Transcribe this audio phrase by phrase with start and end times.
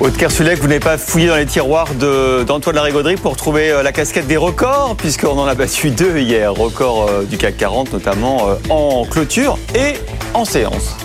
[0.00, 3.92] Aude Kersulek, vous n'avez pas fouillé dans les tiroirs d'Antoine Larigauderie pour trouver euh, la
[3.92, 8.48] casquette des records, puisqu'on en a battu deux hier, record euh, du CAC 40 notamment
[8.48, 9.98] euh, en clôture et
[10.32, 10.96] en séance.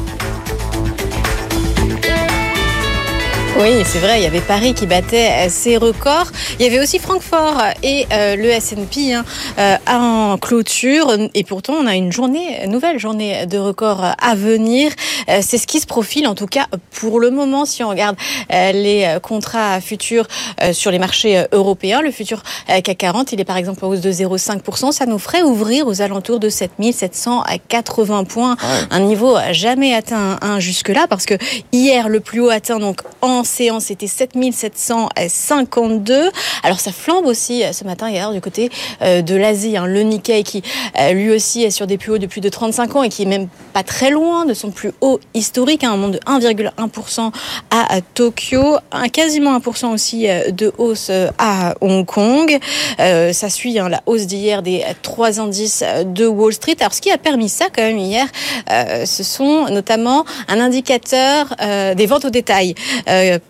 [3.58, 6.28] Oui, c'est vrai, il y avait Paris qui battait ses records.
[6.60, 9.24] Il y avait aussi Francfort et euh, le S&P hein,
[9.58, 11.16] euh, en clôture.
[11.34, 14.92] Et pourtant, on a une journée, nouvelle journée de records à venir.
[15.30, 18.18] Euh, c'est ce qui se profile, en tout cas pour le moment, si on regarde
[18.52, 20.28] euh, les contrats futurs
[20.62, 22.02] euh, sur les marchés européens.
[22.02, 24.92] Le futur CAC 40, il est par exemple en hausse de 0,5%.
[24.92, 28.88] Ça nous ferait ouvrir aux alentours de 7780 points, Ah ouais.
[28.92, 31.36] un niveau jamais atteint hein, jusque-là, parce que
[31.72, 36.32] hier, le plus haut atteint donc en séance était 7752.
[36.64, 38.70] Alors ça flambe aussi euh, ce matin hier du côté
[39.02, 39.78] euh, de l'Asie.
[39.78, 39.86] hein.
[39.86, 40.64] Le Nikkei qui
[41.00, 43.24] euh, lui aussi est sur des plus hauts de plus de 35 ans et qui
[43.24, 47.32] est même pas très loin de son plus haut historique, hein, un monde de 1,1%
[47.70, 52.58] à Tokyo, un, quasiment 1% aussi de hausse à Hong Kong.
[52.98, 56.76] Ça suit hein, la hausse d'hier des trois indices de Wall Street.
[56.80, 58.28] Alors ce qui a permis ça quand même hier,
[58.70, 61.54] ce sont notamment un indicateur
[61.96, 62.76] des ventes au détail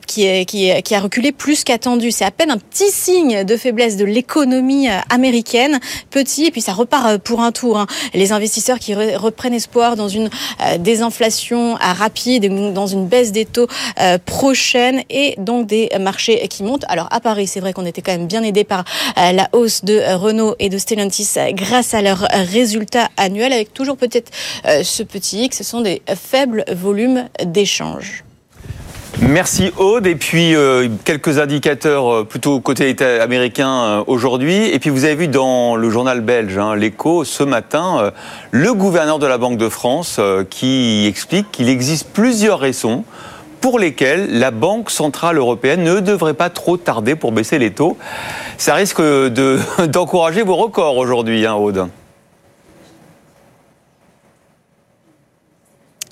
[0.07, 2.11] qui, qui, qui a reculé plus qu'attendu.
[2.11, 6.61] C'est à peine un petit signe de faiblesse de l'économie euh, américaine, petit, et puis
[6.61, 7.77] ça repart euh, pour un tour.
[7.79, 7.87] hein.
[8.13, 10.29] Les investisseurs qui re- reprennent espoir dans une
[10.61, 13.67] euh, désinflation rapide dans une baisse des taux
[14.01, 16.85] euh, prochaine et donc des marchés qui montent.
[16.89, 18.83] Alors à Paris, c'est vrai qu'on était quand même bien aidé par
[19.15, 24.31] la hausse de Renault et de Stellantis grâce à leurs résultats annuels, avec toujours peut-être
[24.83, 28.24] ce petit hic, ce sont des faibles volumes d'échanges.
[29.21, 30.07] Merci Aude.
[30.07, 34.69] Et puis euh, quelques indicateurs euh, plutôt côté américain euh, aujourd'hui.
[34.69, 38.11] Et puis vous avez vu dans le journal belge, hein, l'écho, ce matin,
[38.51, 43.03] le gouverneur de la Banque de France qui explique qu'il existe plusieurs raisons
[43.61, 47.97] pour lesquelles la Banque Centrale Européenne ne devrait pas trop tarder pour baisser les taux.
[48.57, 51.87] Ça risque de- d'encourager vos records aujourd'hui, hein, Aude.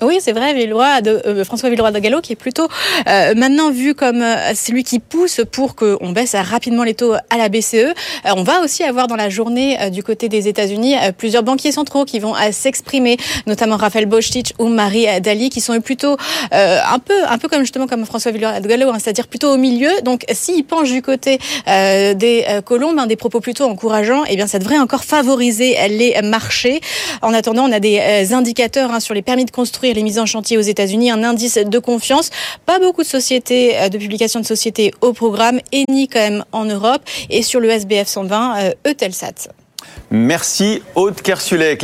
[0.00, 2.68] Oui, c'est vrai, de, euh, François Villeroy de Gallo, qui est plutôt
[3.08, 7.36] euh, maintenant vu comme euh, celui qui pousse pour qu'on baisse rapidement les taux à
[7.36, 7.74] la BCE.
[7.74, 7.92] Euh,
[8.36, 11.72] on va aussi avoir dans la journée euh, du côté des États-Unis euh, plusieurs banquiers
[11.72, 13.16] centraux qui vont s'exprimer,
[13.46, 16.16] notamment Raphaël Boschitsch ou Marie Dali, qui sont plutôt
[16.50, 19.56] un peu, un peu comme justement comme François Villeroy de Gallo, hein, c'est-à-dire plutôt au
[19.56, 19.90] milieu.
[20.02, 24.58] Donc, s'ils penchent du côté des colombes, hein, des propos plutôt encourageants, eh bien, ça
[24.58, 26.80] devrait encore favoriser les marchés.
[27.22, 30.26] En attendant, on a des indicateurs hein, sur les permis de construire, les mises en
[30.26, 32.30] chantier aux États-Unis, un indice de confiance.
[32.66, 36.64] Pas beaucoup de sociétés, euh, de publications de sociétés au programme, Eni quand même en
[36.64, 39.48] Europe, et sur le SBF 120, euh, Eutelsat.
[40.10, 41.72] Merci Aude Kersulek.